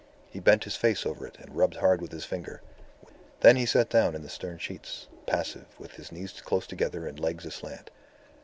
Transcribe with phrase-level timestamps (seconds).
[0.31, 2.63] He bent his face over it and rubbed hard with his finger.
[3.41, 7.19] Then he sat down in the stern sheets, passive, with his knees close together and
[7.19, 7.91] legs aslant.